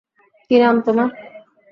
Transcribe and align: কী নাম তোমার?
কী 0.51 0.55
নাম 0.59 0.75
তোমার? 0.85 1.09